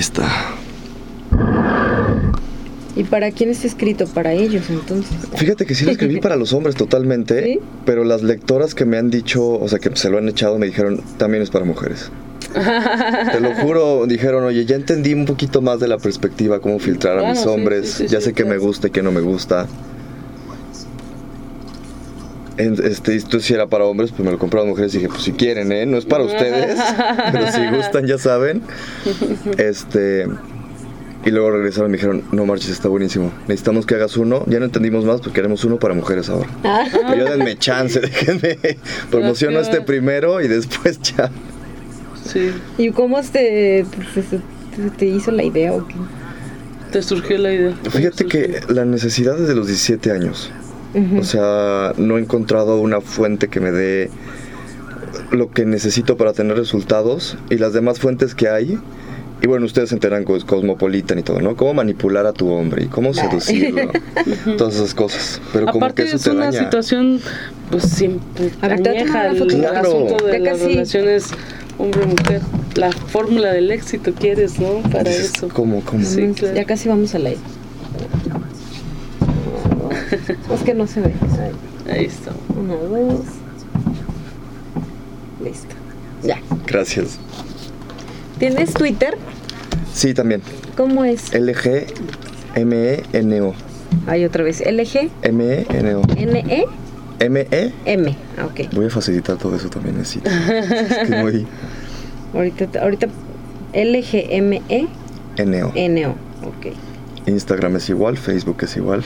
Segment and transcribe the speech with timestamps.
[0.00, 0.26] Ahí está.
[2.96, 4.06] ¿Y para quién está escrito?
[4.06, 5.12] Para ellos, entonces.
[5.34, 7.60] Fíjate que sí lo escribí para los hombres totalmente, ¿Sí?
[7.84, 10.64] pero las lectoras que me han dicho, o sea, que se lo han echado, me
[10.64, 12.10] dijeron, también es para mujeres.
[12.54, 17.18] Te lo juro, dijeron, oye, ya entendí un poquito más de la perspectiva, cómo filtrar
[17.18, 19.12] a Claro, mis hombres, sí, sí, ya sí, sé qué me gusta y qué no
[19.12, 19.66] me gusta.
[22.60, 25.32] Este, esto si era para hombres, pues me lo compraron mujeres y dije, pues si
[25.32, 25.86] quieren, ¿eh?
[25.86, 26.78] No es para ustedes,
[27.32, 28.62] pero si gustan, ya saben.
[29.58, 30.26] Este...
[31.22, 33.30] Y luego regresaron y me dijeron, no marches, está buenísimo.
[33.46, 34.42] Necesitamos que hagas uno.
[34.46, 36.48] Ya no entendimos más porque queremos uno para mujeres ahora.
[36.62, 38.56] Pero yo denme chance, déjenme.
[39.10, 41.30] Promociono este primero y después ya.
[42.24, 44.40] Sí, ¿Y cómo te, pues, te,
[44.96, 45.94] te hizo la idea o qué?
[46.90, 47.74] te surgió la idea.
[47.90, 50.50] Fíjate que la necesidad es de los 17 años.
[51.18, 54.10] O sea, no he encontrado una fuente que me dé
[55.30, 58.78] lo que necesito para tener resultados y las demás fuentes que hay.
[59.42, 61.56] Y bueno, ustedes se enteran con Cosmopolitan y todo, ¿no?
[61.56, 63.90] Cómo manipular a tu hombre y cómo seducirlo.
[64.58, 65.40] Todas esas cosas.
[65.52, 66.58] Pero como que eso es te una daña.
[66.64, 67.20] situación,
[67.70, 69.88] pues siempre A a añeja el, Claro.
[69.88, 70.68] asunto de Ya las casi.
[70.74, 71.24] relaciones
[71.78, 72.42] hombre-mujer.
[72.74, 74.82] La fórmula del éxito quieres, ¿no?
[74.90, 75.48] Para Dices, eso.
[75.48, 76.04] ¿Cómo, cómo?
[76.04, 76.54] Sí, claro.
[76.54, 77.40] Ya casi vamos al aire.
[80.54, 81.12] Es que no se ve.
[81.40, 81.52] Ahí.
[81.98, 82.32] Ahí está.
[82.58, 83.24] Una, dos.
[85.42, 85.74] Listo.
[86.22, 86.38] Ya.
[86.66, 87.18] Gracias.
[88.38, 89.16] ¿Tienes Twitter?
[89.92, 90.42] Sí, también.
[90.76, 91.32] ¿Cómo es?
[91.34, 91.94] L-G-M-E-N-O.
[94.06, 94.60] Ahí otra vez.
[94.60, 96.00] L-G-N-E-M.
[96.00, 96.80] M-E-N-O.
[97.20, 98.14] M-E.
[98.38, 98.72] Ah, ok.
[98.72, 100.30] Voy a facilitar todo eso también, necesito.
[100.30, 101.46] es que muy
[102.34, 103.08] Ahorita, ahorita
[103.72, 104.88] L-G-M-E-N-O.
[105.74, 106.10] N-O.
[106.46, 106.66] Ok.
[107.26, 109.04] Instagram es igual, Facebook es igual,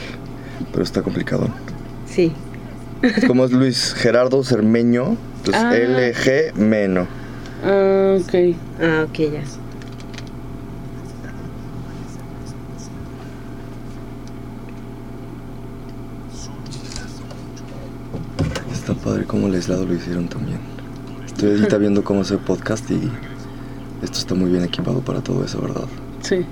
[0.71, 1.49] pero está complicado.
[2.07, 2.31] Sí.
[3.27, 5.73] Como es Luis Gerardo Cermeño, pues Ah.
[5.75, 7.07] LG Meno.
[7.63, 8.55] Ah, ok.
[8.81, 9.43] Ah, ok, ya.
[18.71, 20.59] Está padre cómo el aislado lo hicieron también.
[21.25, 23.11] Estoy ahorita viendo cómo hacer podcast y
[24.01, 25.85] esto está muy bien equipado para todo eso, ¿verdad?
[26.21, 26.45] Sí.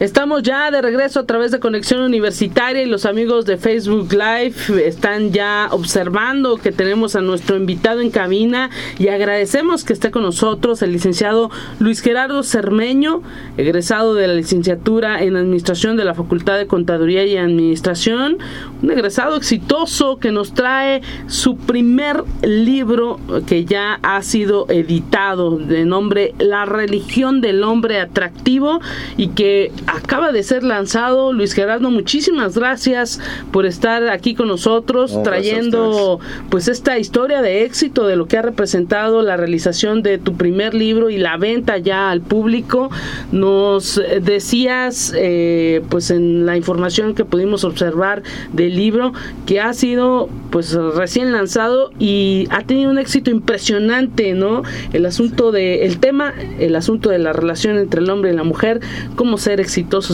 [0.00, 4.86] Estamos ya de regreso a través de Conexión Universitaria y los amigos de Facebook Live
[4.86, 8.70] están ya observando que tenemos a nuestro invitado en cabina
[9.00, 11.50] y agradecemos que esté con nosotros el licenciado
[11.80, 13.24] Luis Gerardo Cermeño,
[13.56, 18.38] egresado de la licenciatura en Administración de la Facultad de Contaduría y Administración,
[18.80, 25.84] un egresado exitoso que nos trae su primer libro que ya ha sido editado de
[25.84, 28.80] nombre La religión del hombre atractivo
[29.16, 31.32] y que acaba de ser lanzado.
[31.32, 33.20] Luis Gerardo, muchísimas gracias
[33.52, 38.38] por estar aquí con nosotros No, trayendo pues esta historia de éxito de lo que
[38.38, 42.90] ha representado la realización de tu primer libro y la venta ya al público.
[43.32, 48.22] Nos decías eh, pues en la información que pudimos observar
[48.52, 49.12] del libro
[49.46, 54.62] que ha sido pues recién lanzado y ha tenido un éxito impresionante, ¿no?
[54.92, 58.44] El asunto de el tema, el asunto de la relación entre el hombre y la
[58.44, 58.80] mujer,
[59.16, 59.60] cómo ser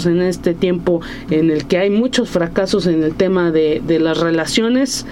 [0.06, 5.06] en este tiempo en el que hay muchos fracasos en el tema de, las relaciones.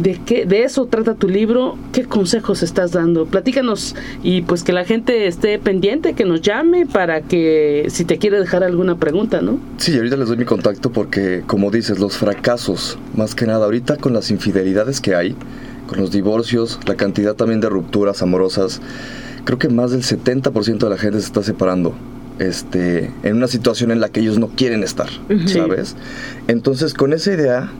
[0.00, 1.76] ¿De de eso trata tu libro?
[1.92, 3.26] ¿Qué consejos estás dando?
[3.26, 8.16] Platícanos y pues que la gente esté pendiente, que nos llame para que si te
[8.16, 9.58] quiere dejar alguna pregunta, ¿no?
[9.76, 13.98] Sí, ahorita les doy mi contacto porque, como dices, los fracasos, más que nada, ahorita
[13.98, 15.36] con las infidelidades que hay,
[15.86, 18.80] con los divorcios, la cantidad también de rupturas amorosas,
[19.44, 21.94] creo que más del 70% de la gente se está separando.
[22.38, 25.08] Este, en una situación en la que ellos no quieren estar.
[25.46, 25.96] ¿sabes?
[26.48, 27.70] Entonces, con esa idea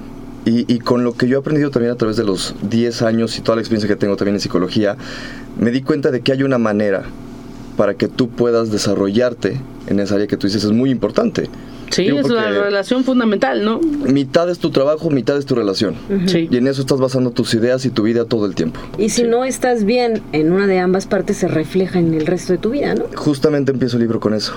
[0.45, 3.39] y, y con lo que yo he aprendido también a través de los 10 años
[3.39, 4.97] y toda la experiencia que tengo también en psicología,
[5.59, 7.05] me di cuenta de que hay una manera
[7.77, 11.49] para que tú puedas desarrollarte en esa área que tú dices es muy importante.
[11.93, 13.79] Sí, Digo, es la relación fundamental, ¿no?
[13.81, 15.95] Mitad es tu trabajo, mitad es tu relación.
[16.27, 16.49] Sí.
[16.51, 18.81] Y en eso estás basando tus ideas y tu vida todo el tiempo.
[18.97, 22.55] Y si no estás bien en una de ambas partes, se refleja en el resto
[22.55, 23.05] de tu vida, ¿no?
[23.15, 24.55] Justamente empiezo el libro con eso.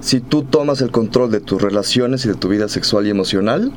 [0.00, 3.72] Si tú tomas el control de tus relaciones y de tu vida sexual y emocional,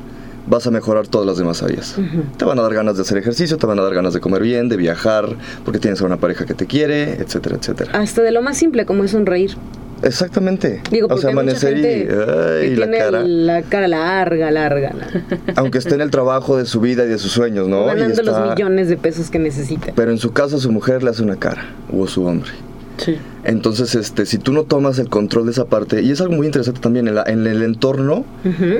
[0.48, 1.96] vas a mejorar todas las demás áreas.
[2.36, 4.42] Te van a dar ganas de hacer ejercicio, te van a dar ganas de comer
[4.42, 5.28] bien, de viajar,
[5.64, 7.92] porque tienes a una pareja que te quiere, etcétera, etcétera.
[7.98, 9.52] Hasta de lo más simple como es sonreír.
[10.02, 10.82] Exactamente.
[10.90, 13.22] Digo, o sea, amanecer y, que la tiene cara.
[13.22, 14.92] la cara larga, larga.
[15.56, 17.84] Aunque esté en el trabajo de su vida y de sus sueños, ¿no?
[17.84, 19.92] Y ganando está- los millones de pesos que necesita.
[19.94, 22.50] Pero en su casa su mujer le hace una cara, o su hombre.
[22.98, 23.16] Sí.
[23.44, 26.46] Entonces, este, si tú no tomas el control de esa parte, y es algo muy
[26.46, 28.24] interesante también, en, la- en el entorno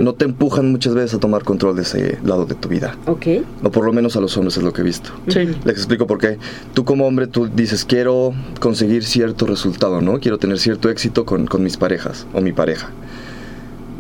[0.01, 2.97] no te empujan muchas veces a tomar control de ese lado de tu vida.
[3.07, 3.27] Ok.
[3.63, 5.11] O por lo menos a los hombres es lo que he visto.
[5.29, 5.41] Sí.
[5.65, 6.39] Les explico por qué.
[6.75, 10.19] Tú como hombre, tú dices, quiero conseguir cierto resultado, ¿no?
[10.19, 12.89] Quiero tener cierto éxito con, con mis parejas o mi pareja.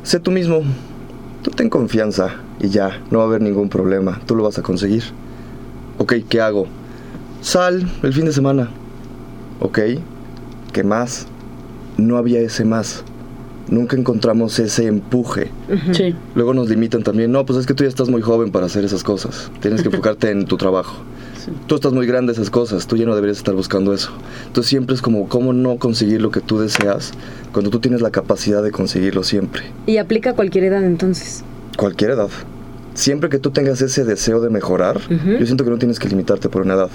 [0.02, 0.62] Sé tú mismo.
[1.42, 4.20] Tú ten confianza y ya, no va a haber ningún problema.
[4.26, 5.04] Tú lo vas a conseguir.
[5.98, 6.66] Ok, ¿qué hago?
[7.40, 8.68] Sal el fin de semana.
[9.60, 9.80] Ok,
[10.72, 11.26] ¿qué más?
[11.96, 13.04] No había ese más.
[13.68, 15.50] Nunca encontramos ese empuje.
[15.92, 16.14] Sí.
[16.34, 18.84] Luego nos limitan también, no, pues es que tú ya estás muy joven para hacer
[18.84, 19.50] esas cosas.
[19.60, 21.02] Tienes que enfocarte en tu trabajo.
[21.44, 21.50] Sí.
[21.66, 24.12] Tú estás muy grande esas cosas, tú ya no deberías estar buscando eso.
[24.46, 27.12] Entonces siempre es como, ¿cómo no conseguir lo que tú deseas
[27.52, 29.62] cuando tú tienes la capacidad de conseguirlo siempre?
[29.86, 31.42] Y aplica a cualquier edad entonces.
[31.76, 32.30] Cualquier edad.
[32.96, 36.48] Siempre que tú tengas ese deseo de mejorar, yo siento que no tienes que limitarte
[36.48, 36.88] por una edad.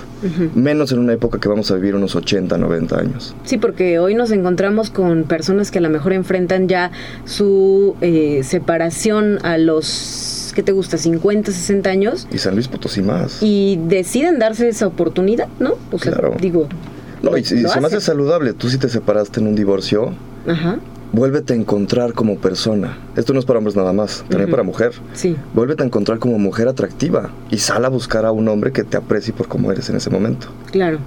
[0.56, 3.36] Menos en una época que vamos a vivir unos 80, 90 años.
[3.46, 6.92] Sí, porque hoy nos encontramos con personas que a lo mejor enfrentan ya
[7.26, 10.98] su eh, separación a los, ¿qué te gusta?
[10.98, 13.38] 50, 60 años Y San Luis Potosí más.
[13.42, 15.76] y deciden darse esa oportunidad, ¿no?
[15.92, 16.36] O sea, Claro.
[16.42, 16.68] digo,
[17.22, 18.54] no, y, y se me hace saludable.
[18.54, 20.14] Tú si te separaste en un divorcio,
[20.48, 20.80] ajá,
[21.12, 22.98] vuélvete a encontrar como persona.
[23.16, 24.94] Esto no es para hombres nada más, también para mujer.
[25.14, 25.36] sí.
[25.54, 28.98] Vuélvete a encontrar como mujer atractiva y sal a buscar a un hombre que te
[28.98, 30.48] aprecie por cómo eres en ese momento.
[30.72, 31.00] Claro.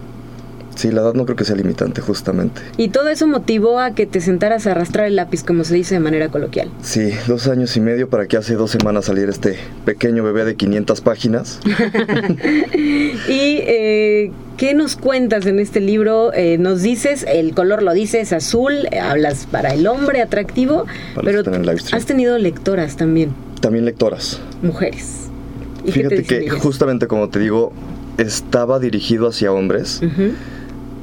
[0.74, 2.60] Sí, la edad no creo que sea limitante, justamente.
[2.76, 5.94] Y todo eso motivó a que te sentaras a arrastrar el lápiz, como se dice
[5.94, 6.68] de manera coloquial.
[6.82, 10.56] Sí, dos años y medio para que hace dos semanas saliera este pequeño bebé de
[10.56, 11.60] 500 páginas.
[12.74, 16.32] ¿Y eh, qué nos cuentas en este libro?
[16.34, 21.24] Eh, nos dices, el color lo dices, azul, eh, hablas para el hombre atractivo, Para
[21.24, 21.42] pero
[21.92, 24.40] has tenido lectoras también, También lectoras.
[24.62, 25.20] mujeres.
[25.84, 27.72] ¿Y Fíjate que justamente como te digo,
[28.18, 30.00] estaba dirigido hacia hombres.
[30.02, 30.32] Ujú.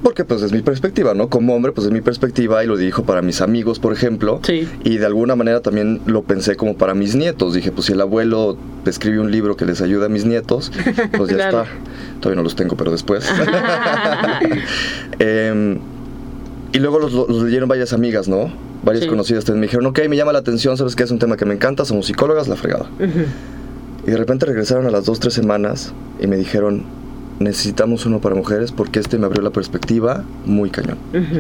[0.04, 1.30] Porque pues es mi perspectiva, ¿no?
[1.30, 4.40] Como hombre, pues es mi perspectiva y lo dirijo para mis amigos, por ejemplo.
[4.44, 4.68] Sí.
[4.84, 7.54] Y de alguna manera también lo pensé como para mis nietos.
[7.54, 10.72] Dije, pues si el abuelo escribe un libro que les ayude a mis nietos,
[11.18, 11.62] pues ya Claro.
[11.62, 11.66] está.
[12.20, 13.30] Todavía no los tengo, pero después.
[15.20, 15.80] Em,
[16.74, 18.52] y luego los, los leyeron varias amigas, ¿no?
[18.84, 19.10] Varias Sí.
[19.10, 21.46] conocidas también me dijeron, ok, me llama la atención, sabes que es un tema que
[21.46, 22.90] me encanta, somos psicólogas, la fregada.
[24.08, 26.86] Y de repente regresaron a las dos, tres semanas y me dijeron,
[27.42, 30.98] necesitamos uno para mujeres porque este me abrió la perspectiva muy cañón.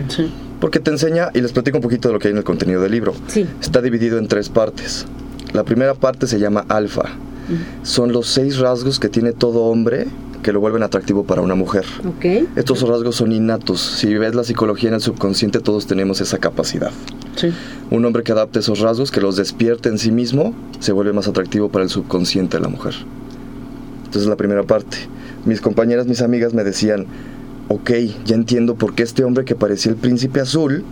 [0.09, 0.31] Sí.
[0.59, 2.81] Porque te enseña, y les platico un poquito de lo que hay en el contenido
[2.81, 3.13] del libro.
[3.27, 3.47] Sí.
[3.59, 5.05] Está dividido en tres partes.
[5.53, 7.05] La primera parte se llama alfa.
[7.83, 10.07] Son los seis rasgos que tiene todo hombre
[10.41, 11.85] que lo vuelven atractivo para una mujer.
[12.07, 12.47] Ok.
[12.55, 13.81] Estos rasgos son innatos.
[13.81, 16.91] Si ves la psicología en el subconsciente, todos tenemos esa capacidad.
[17.35, 17.53] Sí.
[17.89, 21.27] Un hombre que adapte esos rasgos, que los despierte en sí mismo, se vuelve más
[21.27, 22.95] atractivo para el subconsciente de la mujer.
[24.05, 24.97] Entonces la primera parte.
[25.45, 27.05] Mis compañeras, mis amigas me decían,
[27.67, 27.91] ok,
[28.25, 30.83] ya entiendo por qué este hombre que parecía el príncipe azul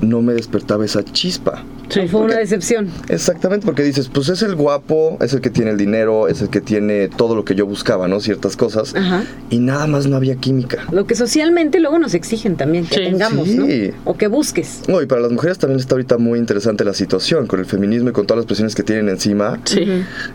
[0.00, 1.62] no me despertaba esa chispa.
[1.90, 2.08] Sí.
[2.08, 2.88] Fue una decepción.
[3.10, 6.48] Exactamente, porque dices, pues es el guapo, es el que tiene el dinero, es el
[6.48, 8.18] que tiene todo lo que yo buscaba, ¿no?
[8.20, 8.94] Ciertas cosas.
[8.96, 9.24] Ajá.
[9.50, 10.86] Y nada más no había química.
[10.90, 13.02] Lo que socialmente luego nos exigen también que Sí.
[13.10, 13.56] tengamos, Sí.
[13.58, 13.66] ¿no?
[14.10, 14.84] O que busques.
[14.88, 18.08] No, y para las mujeres también está ahorita muy interesante la situación, con el feminismo
[18.08, 19.60] y con todas las presiones que tienen encima.
[19.64, 19.84] Sí.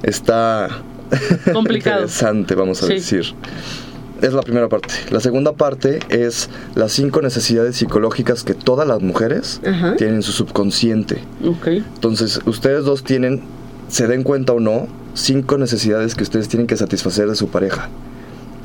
[0.03, 0.67] Está
[1.53, 2.01] Complicado.
[2.01, 2.93] interesante, vamos a Sí.
[2.93, 3.25] decir.
[4.21, 4.93] Es la primera parte.
[5.11, 9.95] La segunda parte es las cinco necesidades psicológicas que todas las mujeres Ajá.
[9.95, 11.19] tienen en su subconsciente.
[11.85, 13.43] Entonces, ustedes dos tienen,
[13.89, 17.89] se den cuenta o no, cinco necesidades que ustedes tienen que satisfacer de su pareja.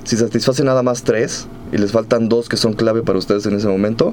[0.04, 3.54] Si satisfacen nada más tres y les faltan dos que son clave para ustedes en
[3.54, 4.12] ese momento,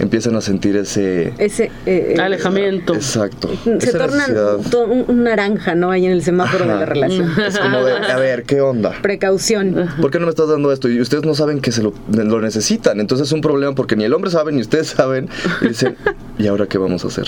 [0.00, 1.32] empiezan a sentir ese...
[1.38, 1.66] Ese.
[1.86, 2.92] eh, eh, Alejamiento.
[2.94, 3.48] Exacto.
[3.64, 4.56] se esa torna necesidad.
[4.70, 5.90] to- un, un naranja, ¿no?
[5.90, 6.84] Ahí en el semáforo de la Ajá.
[6.86, 7.30] relación.
[7.40, 8.92] Es como de, a ver, ¿qué onda?
[9.00, 9.88] Precaución.
[10.00, 10.88] ¿Por qué no me estás dando esto?
[10.90, 12.98] Y ustedes no saben que se lo, lo necesitan.
[13.00, 15.28] Entonces es un problema porque ni el hombre sabe ni ustedes saben.
[15.62, 15.96] Y dicen,
[16.38, 17.26] ¿y ahora qué vamos a hacer?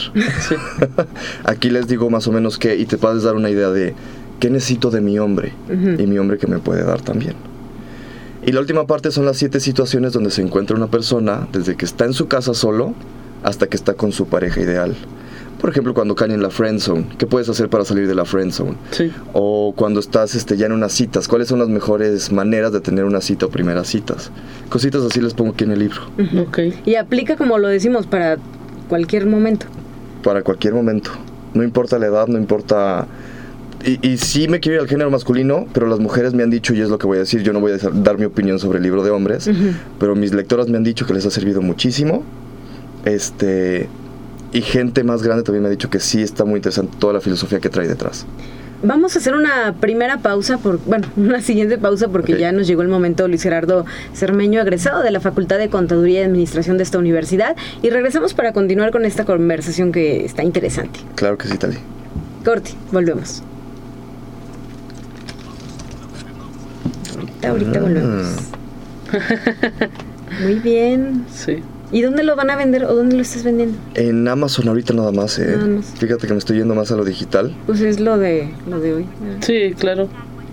[0.49, 0.57] Sí.
[1.45, 3.95] Aquí les digo más o menos qué y te puedes dar una idea de
[4.41, 6.03] qué necesito de mi hombre Ujú.
[6.03, 7.35] y mi hombre que me puede dar también.
[8.47, 11.85] Y la última parte son las siete situaciones donde se encuentra una persona desde que
[11.85, 12.95] está en su casa solo
[13.43, 14.95] hasta que está con su pareja ideal.
[15.61, 18.25] Por ejemplo, cuando caen en la friend zone, ¿qué puedes hacer para salir de la
[18.25, 18.77] friend zone?
[18.93, 19.13] Sí.
[19.35, 23.05] O cuando estás este, ya en unas citas, ¿cuáles son las mejores maneras de tener
[23.05, 24.31] una cita o primeras citas?
[24.71, 26.01] Cositas así les pongo aquí en el libro,
[26.41, 26.59] Ok.
[26.87, 28.39] Y aplica, como lo decimos, para
[28.89, 29.67] cualquier momento.
[30.23, 31.11] para cualquier momento.
[31.53, 33.07] No importa la edad, no importa...
[33.85, 36.75] Y, y sí me quiero ir al género masculino, pero las mujeres me han dicho,
[36.75, 38.79] y es lo que voy a decir, yo no voy a dar mi opinión sobre
[38.79, 39.51] el libro de hombres,
[39.99, 42.25] pero mis lectoras me han dicho que les ha servido muchísimo.
[43.05, 43.89] Este...
[44.53, 47.21] Y gente más grande también me ha dicho que sí está muy interesante toda la
[47.21, 48.27] filosofía que trae detrás.
[48.83, 52.83] Vamos a hacer una primera pausa, por, bueno, una siguiente pausa porque ya nos llegó
[52.83, 53.85] el momento Luis Gerardo
[54.15, 58.53] Cermeño, egresado de la Facultad de Contaduría y Administración de esta universidad, y regresamos para
[58.53, 60.99] continuar con esta conversación que está interesante.
[61.15, 61.77] Claro que sí, Tali.
[62.45, 63.43] Corti, volvemos.
[67.43, 67.83] Ahorita, ahorita Mm.
[67.83, 68.37] volvemos.
[70.43, 71.25] Muy bien.
[71.33, 71.59] Sí.
[71.93, 73.77] ¿Y dónde lo van a vender o dónde lo estás vendiendo?
[73.95, 75.55] En Amazon ahorita nada más, eh.
[75.57, 75.87] Nada más.
[75.99, 77.53] Fíjate que me estoy yendo más a lo digital.
[77.67, 79.07] Pues es lo de lo de hoy.
[79.41, 80.09] Sí, claro.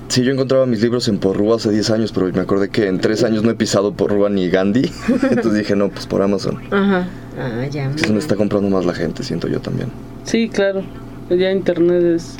[0.07, 2.99] Sí, yo encontraba mis libros en Porrúa hace 10 años, pero me acordé que en
[2.99, 4.89] 3 años no he pisado Porrúa ni Gandhi.
[5.29, 6.57] Entonces dije, no, pues por Amazon.
[6.71, 7.07] Ajá.
[7.39, 7.83] Ah, ya.
[7.83, 9.89] Entonces me está comprando más la gente, siento yo también.
[10.23, 10.81] Sí, claro.
[11.29, 12.37] Ya internet es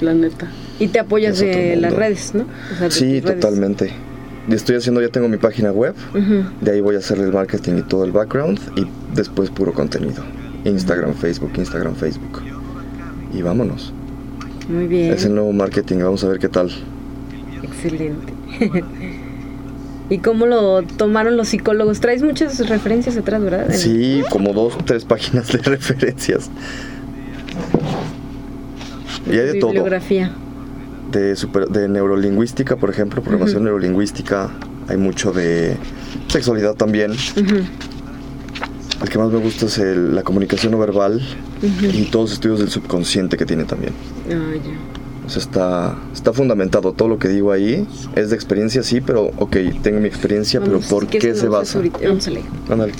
[0.00, 0.48] la neta.
[0.78, 2.44] Y te apoyas de las redes, ¿no?
[2.72, 3.40] O sea, Sí, redes.
[3.40, 3.92] totalmente.
[4.48, 5.94] Y estoy haciendo, ya tengo mi página web.
[6.60, 8.60] De ahí voy a hacer el marketing y todo el background.
[8.76, 10.22] Y después puro contenido.
[10.64, 12.42] Instagram, Facebook, Instagram, Facebook.
[13.32, 13.92] Y vámonos.
[14.68, 15.12] Muy bien.
[15.12, 16.70] Es el nuevo marketing, vamos a ver qué tal.
[17.62, 18.32] Excelente.
[20.10, 21.98] ¿Y cómo lo tomaron los psicólogos?
[22.00, 23.66] Traes muchas referencias atrás, ¿verdad?
[23.72, 26.48] Sí, como dos, tres páginas de referencias.
[29.26, 29.70] en Y hay de todo.
[29.70, 30.32] Bibliografía.
[31.16, 34.50] De, super- de neurolingüística, por ejemplo, programación neurolingüística.
[34.88, 35.76] Hay mucho de
[36.28, 37.12] sexualidad también.
[37.12, 37.56] Ujú.
[39.02, 41.20] El que más me gusta es el- la comunicación no verbal
[41.62, 43.92] y todos los estudios del subconsciente que tiene también.
[44.28, 45.26] Ah, ya.
[45.26, 46.92] O sea, está, está fundamentado.
[46.92, 50.84] Todo lo que digo ahí es de experiencia, sí, pero ok, tengo mi experiencia, Vamos,
[50.86, 51.80] pero ¿por qué se basa?
[52.02, 52.44] Vamos a leer.
[52.68, 52.92] Ándale.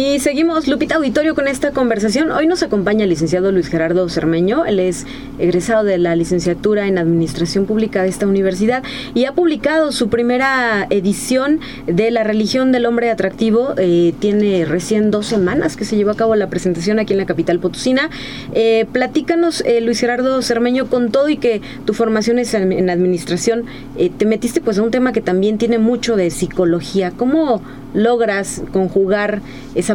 [0.00, 2.30] Y seguimos, Lupita Auditorio, con esta conversación.
[2.30, 4.64] Hoy nos acompaña el licenciado Luis Gerardo Cermeño.
[4.64, 5.08] Él es
[5.40, 10.86] egresado de la licenciatura en Administración Pública de esta universidad y ha publicado su primera
[10.90, 13.74] edición de La religión del hombre atractivo.
[13.76, 17.26] Eh, tiene recién dos semanas que se llevó a cabo la presentación aquí en la
[17.26, 18.08] capital potosina.
[18.52, 23.64] Eh, platícanos, eh, Luis Gerardo Cermeño, con todo y que tu formación es en, administración,
[23.96, 27.10] eh, te metiste pues a un tema que también tiene mucho de psicología.
[27.10, 27.62] ¿Cómo
[27.94, 29.40] logras conjugar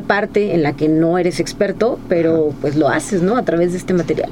[0.01, 3.35] parte en la que no eres experto, pero pues lo haces, ¿no?
[3.37, 4.29] A través de este material.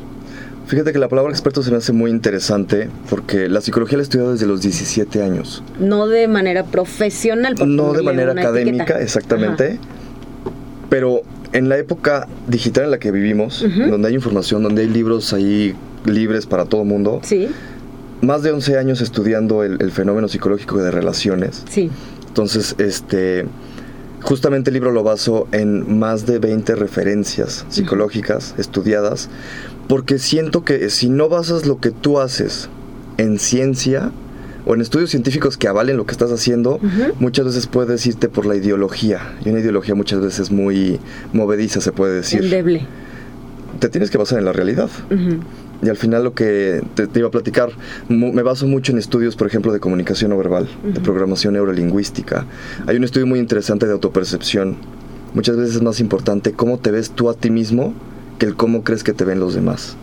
[0.67, 4.05] Fíjate que la palabra experto se me hace muy interesante porque la psicología la he
[4.05, 5.63] estudiado desde los 17 años.
[5.79, 7.55] No de manera profesional.
[7.65, 9.01] No de manera académica, etiqueta.
[9.01, 9.79] exactamente.
[10.89, 15.33] Pero en la época digital en la que vivimos, donde hay información, donde hay libros
[15.33, 15.75] ahí
[16.05, 17.19] libres para todo mundo.
[17.23, 17.49] Sí,
[18.21, 21.63] más de 11 años estudiando el, el fenómeno psicológico de relaciones.
[21.69, 21.89] sí.
[22.27, 23.45] Entonces, este,
[24.21, 29.29] justamente el libro lo baso en más de 20 referencias psicológicas estudiadas,
[29.87, 32.69] porque siento que si no basas lo que tú haces
[33.17, 34.11] en ciencia
[34.65, 36.79] o en estudios científicos que avalen lo que estás haciendo,
[37.19, 39.35] muchas veces puedes irte por la ideología.
[39.43, 40.99] Y una ideología muchas veces muy
[41.33, 42.43] movediza, se puede decir.
[42.43, 42.85] Endeble.
[43.79, 44.89] Te tienes que basar en la realidad.
[45.83, 47.71] Y al final lo que te, te iba a platicar,
[48.07, 51.01] me baso mucho en estudios, por ejemplo, de comunicación no verbal, de Ujú.
[51.01, 52.45] programación neurolingüística.
[52.85, 54.77] Hay un estudio muy interesante de autopercepción.
[55.33, 57.93] Muchas veces es más importante cómo te ves tú a ti mismo
[58.37, 59.95] que el cómo crees que te ven los demás.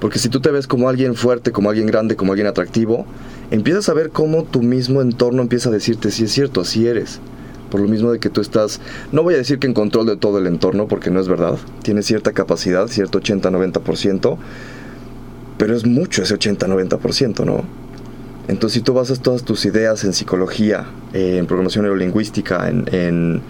[0.00, 3.06] Porque si tú te ves como alguien fuerte, como alguien grande, como alguien atractivo,
[3.50, 7.20] empiezas a ver cómo tu mismo entorno empieza a decirte si es cierto, así eres.
[7.70, 8.80] Por lo mismo de que tú estás,
[9.12, 11.56] no voy a decir que en control de todo el entorno, porque no es verdad.
[11.82, 14.36] Tienes cierta capacidad, cierto 80-90%,
[15.58, 17.64] pero es mucho ese 80-90%, ¿no?
[18.48, 20.84] Entonces, si tú basas todas tus ideas en psicología,
[21.14, 23.40] eh, en programación neurolingüística, en, en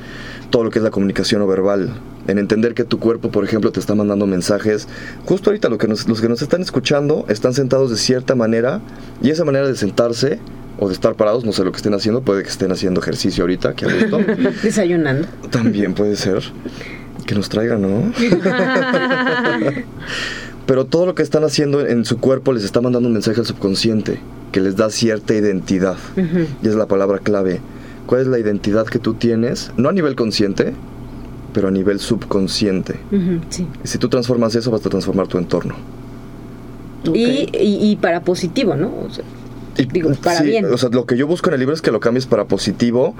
[0.50, 1.90] todo lo que es la comunicación no verbal,
[2.28, 4.87] en entender que tu cuerpo, por ejemplo, te está mandando mensajes,
[5.25, 8.80] justo ahorita lo que nos- los que nos están escuchando están sentados de cierta manera,
[9.20, 10.38] y esa manera de sentarse
[10.78, 13.42] o de estar parados, no sé lo que estén haciendo, puede que estén haciendo ejercicio
[13.44, 14.20] ahorita, que a gusto,
[14.62, 15.26] Desayunando.
[15.50, 16.42] también puede ser.
[17.26, 18.12] Que nos traigan, ¿no?
[20.66, 23.47] Pero todo lo que están haciendo en su cuerpo les está mandando un mensaje al
[23.47, 24.18] subconsciente
[24.52, 25.97] que les da cierta identidad.
[26.62, 27.61] Y es la palabra clave.
[28.06, 29.73] ¿Cuál es la identidad que tú tienes?
[29.76, 30.73] No a nivel consciente,
[31.52, 32.99] pero a nivel subconsciente.
[33.50, 33.66] Sí.
[33.83, 35.75] Si tú transformas eso, vas a transformar tu entorno.
[37.12, 38.92] Y, y, y para positivo, ¿no?
[39.06, 39.25] O sea,
[39.76, 40.66] Y, Digo, para sí, bien.
[40.73, 43.14] O sea, lo que yo busco en el libro es que lo cambies para positivo,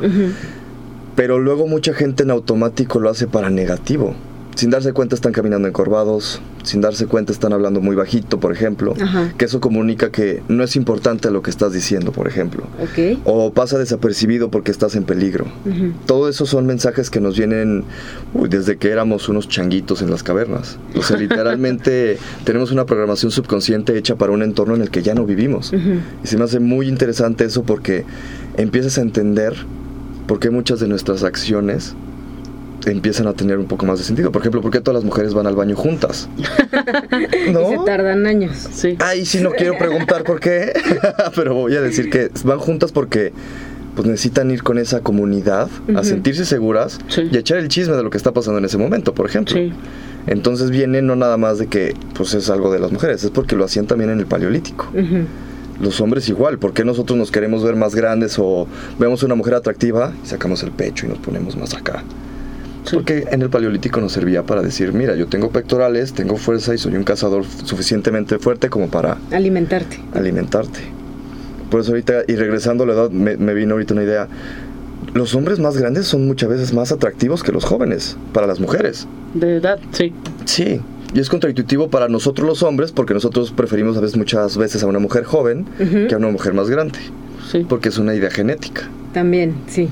[1.17, 4.15] pero luego mucha gente en automático lo hace para negativo.
[4.55, 8.95] Sin darse cuenta están caminando encorvados, sin darse cuenta están hablando muy bajito, por ejemplo.
[9.01, 9.33] Ajá.
[9.37, 12.65] Que eso comunica que no es importante lo que estás diciendo, por ejemplo.
[12.81, 13.19] Ok.
[13.25, 15.47] O pasa desapercibido porque estás en peligro.
[15.65, 15.93] Ujú.
[16.07, 17.85] Todo eso son mensajes que nos vienen
[18.33, 20.79] uy, desde que éramos unos changuitos en las cavernas.
[20.97, 25.15] O sea, literalmente tenemos una programación subconsciente hecha para un entorno en el que ya
[25.15, 25.73] no vivimos.
[26.23, 28.05] Y se me hace muy interesante eso porque
[28.57, 29.55] empiezas a entender
[30.27, 31.95] por qué muchas de nuestras acciones
[32.91, 34.33] empiezan a tener un poco más de sentido.
[34.33, 36.29] Por ejemplo, ¿por qué todas las mujeres van al baño juntas?
[37.53, 37.73] ¿No?
[37.73, 38.69] Y se tardan años.
[38.73, 38.97] Sí.
[39.01, 40.73] Ay, sí, no quiero preguntar por qué,
[41.37, 43.33] pero voy a decir que van juntas porque
[43.95, 46.99] pues necesitan ir con esa comunidad a sentirse seguras
[47.31, 49.55] y echar el chisme de lo que está pasando en ese momento, por ejemplo.
[49.55, 49.73] Sí.
[50.27, 53.57] Entonces viene no nada más de que pues es algo de las mujeres, es porque
[53.57, 54.89] lo hacían también en el paleolítico.
[55.81, 58.67] Los hombres igual, ¿por qué nosotros nos queremos ver más grandes o
[58.99, 62.03] vemos una mujer atractiva y sacamos el pecho y nos ponemos más acá?
[62.93, 66.79] Porque en el paleolítico nos servía para decir, mira, yo tengo pectorales, tengo fuerza y
[66.79, 69.19] soy un cazador suficientemente fuerte como para...
[69.31, 70.01] Alimentarte.
[70.13, 70.81] Alimentarte.
[71.71, 74.29] Por eso ahorita, y regresando a la edad, me, me vino ahorita una idea.
[75.15, 79.07] Los hombres más grandes son muchas veces más atractivos que los jóvenes, para las mujeres.
[79.33, 80.13] De edad, sí.
[80.45, 80.81] Sí,
[81.15, 84.89] y es contraintuitivo para nosotros los hombres porque nosotros preferimos a veces muchas veces a
[84.89, 85.65] una mujer joven
[86.09, 86.99] que a una mujer más grande.
[87.51, 87.65] Sí.
[87.69, 88.91] Porque es una idea genética.
[89.13, 89.89] También, sí.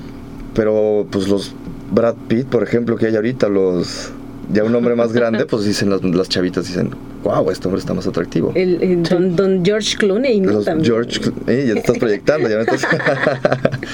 [0.53, 1.55] Pero pues los
[1.93, 4.13] Brad Pitt, por ejemplo, que hay ahorita, los
[4.53, 6.91] ya un hombre más grande, pues dicen las, las chavitas, dicen,
[7.23, 8.53] wow, este hombre está más atractivo.
[8.55, 9.03] El,
[9.37, 10.63] don, George Clooney, ¿no?
[10.83, 12.87] George, eh, ya te estás proyectando, ya me estás...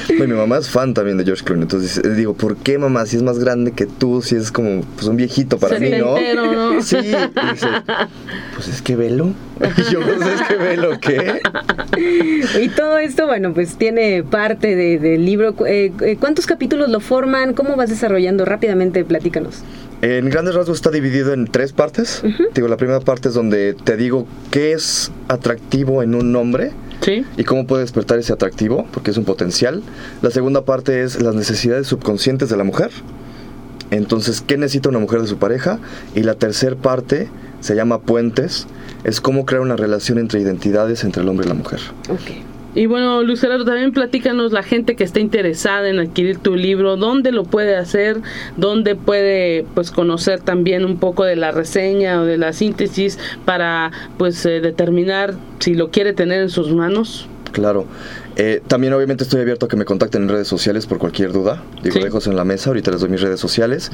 [0.19, 3.07] mi mamá es fan también de George Clooney, entonces eh, digo, ¿por qué mamá?
[3.07, 6.17] Si es más grande que tú, si es como pues, un viejito para mí, ¿no?
[6.35, 6.83] ¿no?
[6.89, 7.67] Sí, y dice,
[8.55, 9.33] pues es que velo.
[9.91, 11.41] yo, pues es que velo, ¿qué?
[12.63, 15.55] y todo esto, bueno, pues tiene parte del libro.
[15.67, 17.55] Eh, ¿Cuántos capítulos lo forman?
[17.55, 18.45] ¿Cómo vas desarrollando?
[18.45, 19.63] Rápidamente, platícanos.
[20.01, 22.23] En grandes rasgos está dividido en tres partes.
[22.55, 26.73] Digo, la primera parte es donde te digo qué es atractivo en un nombre.
[27.01, 27.25] Sí.
[27.37, 29.83] Y cómo puede despertar ese atractivo, porque es un potencial.
[30.23, 32.91] La segunda parte es las necesidades subconscientes de la mujer.
[33.91, 35.79] Entonces, ¿qué necesita una mujer de su pareja?
[36.15, 37.29] Y la tercera parte
[37.61, 38.67] se llama puentes.
[39.05, 41.81] Es cómo crear una relación entre identidades entre el hombre y la mujer.
[42.09, 42.45] Okay.
[42.79, 46.97] Y bueno, Luis Gerardo, también platícanos la gente que está interesada en adquirir tu libro,
[46.97, 48.19] dónde lo puede hacer,
[48.57, 53.91] dónde puede pues conocer también un poco de la reseña o de la síntesis para
[54.17, 57.27] pues eh, determinar si lo quiere tener en sus manos.
[57.51, 57.85] Claro.
[58.37, 61.61] Eh, también obviamente estoy abierto a que me contacten en redes sociales por cualquier duda.
[61.83, 63.91] Digo, dejo en la mesa, ahorita les doy mis redes sociales.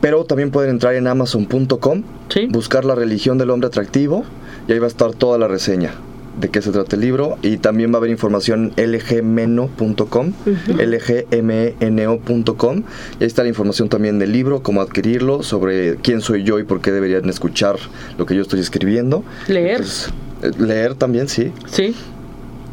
[0.00, 2.04] Pero también pueden entrar en amazon.com,
[2.50, 4.24] buscar la religión del hombre atractivo
[4.68, 5.94] y ahí va a estar toda la reseña
[6.38, 10.32] de qué se trata el libro y también va a haber información lgmeno.com,
[10.78, 12.82] lgmeno.com
[13.18, 16.64] y ahí está la información también del libro, cómo adquirirlo, sobre quién soy yo y
[16.64, 17.76] por qué deberían escuchar
[18.18, 19.24] lo que yo estoy escribiendo.
[19.48, 19.82] Leer.
[20.42, 21.52] Eh, leer también, sí.
[21.66, 21.94] Sí.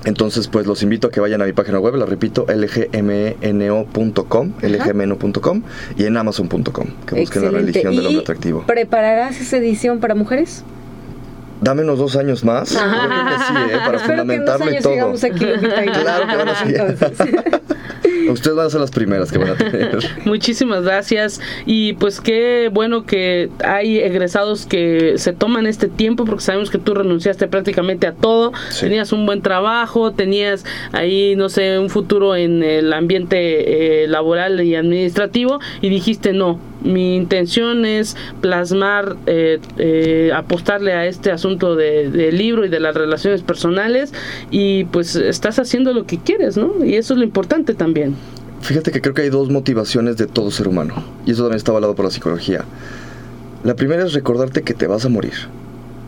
[0.06, 5.64] Entonces, pues los invito a que vayan a mi página web, la repito, lgmeno.com, lgmeno.com
[5.98, 8.64] y en amazon.com, que busquen la religión del hombre atractivo.
[8.66, 10.64] ¿Prepararás esa edición para mujeres?
[11.62, 12.72] Dame unos dos años más.
[12.72, 13.78] Yo creo que sí, ¿eh?
[13.86, 15.14] para fundamentarlo y todo.
[15.14, 15.46] Aquí,
[16.02, 17.62] claro que van a ser.
[18.30, 19.98] Ustedes van a ser las primeras que van a tener.
[20.26, 21.40] Muchísimas gracias.
[21.66, 26.78] Y pues qué bueno que hay egresados que se toman este tiempo porque sabemos que
[26.78, 28.52] tú renunciaste prácticamente a todo.
[28.80, 34.62] Tenías un buen trabajo, tenías ahí, no sé, un futuro en el ambiente eh, laboral
[34.62, 41.76] y administrativo y dijiste no mi intención es plasmar, eh, eh, apostarle a este asunto
[41.76, 44.14] del de libro y de las relaciones personales
[44.52, 46.86] y pues estás haciendo lo que quieres, ¿no?
[46.86, 48.16] Y eso es lo importante también.
[48.62, 51.72] Fíjate que creo que hay dos motivaciones de todo ser humano y eso también está
[51.72, 52.66] avalado por la psicología.
[53.64, 55.34] La primera es recordarte que te vas a morir.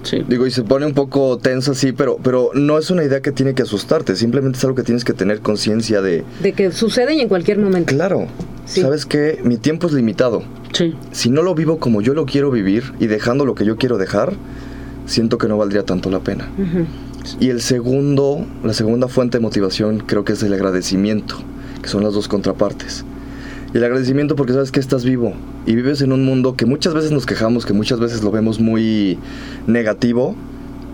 [0.04, 0.24] Sí.
[0.28, 3.32] Digo, y se pone un poco tenso así, pero, pero no es una idea que
[3.32, 6.24] tiene que asustarte, simplemente es algo que tienes que tener conciencia de...
[6.42, 7.94] De que sucede y en cualquier momento.
[7.94, 8.28] Claro.
[8.66, 9.40] ¿Sabes qué?
[9.44, 10.44] Mi tiempo es limitado.
[10.74, 10.96] Sí.
[11.12, 13.98] Si no lo vivo como yo lo quiero vivir y dejando lo que yo quiero
[13.98, 14.34] dejar,
[15.06, 16.48] siento que no valdría tanto la pena.
[17.40, 21.36] Y el segundo, la segunda fuente de motivación creo que es el agradecimiento,
[21.82, 23.04] que son las dos contrapartes.
[23.74, 25.34] Y el agradecimiento porque sabes que estás vivo
[25.66, 28.60] y vives en un mundo que muchas veces nos quejamos, que muchas veces lo vemos
[28.60, 29.20] muy
[29.68, 30.36] negativo,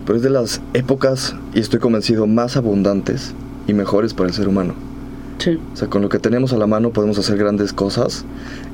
[0.04, 3.32] pero es de las épocas, y estoy convencido, más abundantes
[3.66, 4.74] y mejores para el ser humano.
[5.38, 5.58] Sí.
[5.72, 8.24] O sea, con lo que tenemos a la mano podemos hacer grandes cosas.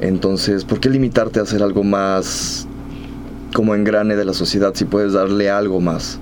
[0.01, 2.67] Entonces, ¿por qué limitarte a hacer algo más
[3.55, 6.19] como engrane de la sociedad si puedes darle algo más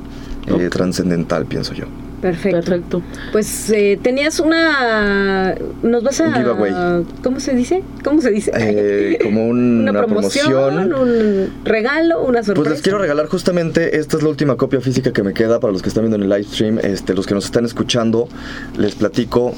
[0.46, 1.86] eh, trascendental, pienso yo?
[2.20, 3.02] Perfecto.
[3.33, 5.54] Pues eh, tenías una.
[5.83, 6.24] Nos vas a.
[6.24, 7.04] Un giveaway.
[7.22, 7.83] ¿Cómo se dice?
[8.04, 8.52] ¿Cómo se dice?
[8.54, 12.54] Eh, como una, promoción, Un regalo, una sorpresa.
[12.54, 13.96] Pues les quiero regalar justamente.
[13.98, 16.22] Esta es la última copia física que me queda para los que están viendo en
[16.24, 16.78] el live stream.
[16.83, 18.28] Este, los que nos están escuchando,
[18.76, 19.54] les platico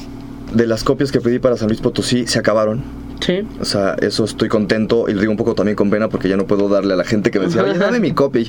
[0.55, 2.83] de las copias que pedí para San Luis Potosí se acabaron.
[3.21, 3.47] Sí.
[3.61, 6.37] O sea, eso estoy contento y lo digo un poco también con pena porque ya
[6.37, 8.45] no puedo darle a la gente que me decía, oye, dame mi copia.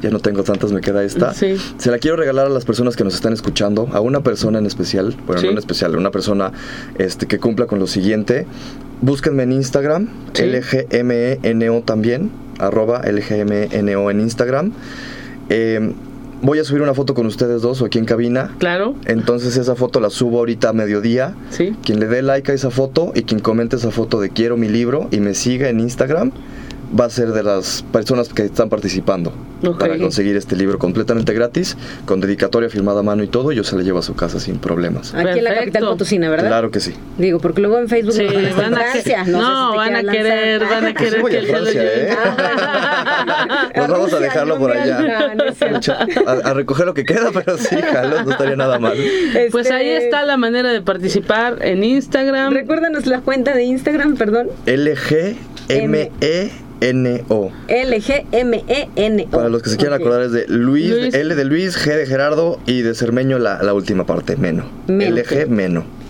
[0.00, 1.32] Ya no tengo tantas, me queda esta.
[1.34, 1.56] Sí.
[1.78, 4.66] Se la quiero regalar a las personas que nos están escuchando, a una persona en
[4.66, 6.52] especial, bueno, no en especial, a una persona
[6.98, 8.46] este, que cumpla con lo siguiente.
[9.02, 10.42] búsquenme en Instagram, Sí.
[10.44, 14.72] LGMENO también, arroba LGMENO en Instagram.
[15.48, 15.92] Eh,
[16.42, 18.54] voy a subir una foto con ustedes dos o aquí en cabina.
[18.58, 21.34] Claro, Entonces esa foto la subo ahorita a mediodía.
[21.50, 21.74] sí.
[21.84, 24.68] Quien le dé like a esa foto y quien comente esa foto de quiero mi
[24.68, 26.32] libro y me siga en Instagram
[26.98, 29.32] va a ser de las personas que están participando
[29.78, 31.76] para conseguir este libro completamente gratis,
[32.06, 34.58] con dedicatoria firmada a mano y todo, yo se la llevo a su casa sin
[34.58, 35.14] problemas.
[35.14, 36.48] Aquí en la capital potosina, ¿verdad?
[36.48, 36.94] Claro que sí.
[37.18, 39.48] Digo, porque luego en Facebook Sí, nos van a van a, Francia, que- no, no,
[39.48, 42.10] sé si te van a querer, van a querer que a Francia, lleve.
[42.10, 42.16] ¿eh?
[43.76, 45.34] Nos vamos a dejarlo por allá.
[46.26, 48.96] A, a recoger lo que queda, pero sí, jalo, no estaría nada mal.
[49.50, 52.52] Pues Este, ahí está la manera de participar en Instagram.
[52.52, 54.48] Recuérdanos la cuenta de Instagram, perdón.
[56.80, 57.52] L-G-M-E-N-O.
[57.68, 59.30] L-G-M-E-N-O.
[59.30, 61.14] Para los que se quieran acordar es de Luis, Luis.
[61.14, 64.64] L de Luis, G de Gerardo y de Cermeño la, la última parte, Meno.
[64.86, 65.16] Meno.
[65.16, 66.00] LG Meno.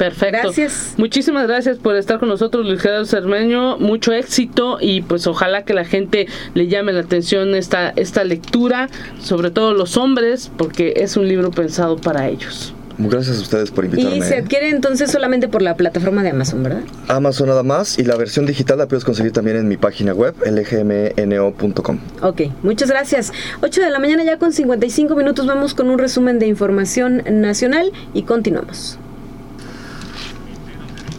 [0.00, 0.38] Perfecto.
[0.44, 0.94] Gracias.
[0.96, 3.76] Muchísimas gracias por estar con nosotros, Luis Gerardo Cermeño.
[3.76, 8.88] Mucho éxito y pues ojalá que la gente le llame la atención esta, esta lectura,
[9.20, 12.72] sobre todo los hombres, porque es un libro pensado para ellos.
[13.08, 14.18] Gracias a ustedes por invitarme.
[14.18, 16.82] Y se adquiere entonces solamente por la plataforma de Amazon, ¿verdad?
[17.08, 20.34] Amazon nada más y la versión digital la puedes conseguir también en mi página web
[20.44, 21.98] lgmno.com.
[22.22, 23.32] Ok, muchas gracias.
[23.62, 27.92] 8 de la mañana ya con 55 minutos vamos con un resumen de información nacional
[28.12, 28.98] y continuamos.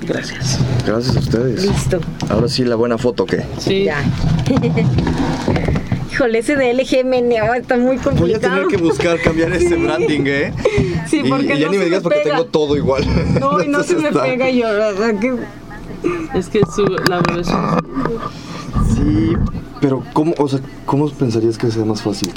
[0.02, 0.60] Gracias.
[0.86, 1.66] Gracias a ustedes.
[1.66, 2.00] Listo.
[2.30, 3.44] Ahora sí, la buena foto que.
[3.60, 3.86] Sí.
[3.86, 4.04] Ya.
[6.22, 8.16] Híjole, ese de LGMNO está muy complicado.
[8.20, 10.54] Voy a tener que buscar cambiar ese branding, ¿eh?
[11.08, 12.36] Sí, Y- porque y, ya no ni se me digas me porque pega.
[12.38, 13.04] tengo todo igual.
[13.40, 15.16] No, y no se me está- pega yo, ¿verdad?
[15.20, 15.38] Que-
[16.38, 17.80] Es que su, la versión
[18.96, 19.34] Sí,
[19.80, 22.32] pero ¿cómo, o sea, ¿cómo pensarías que sea más fácil?